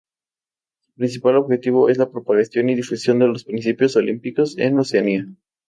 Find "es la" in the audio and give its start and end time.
1.89-2.09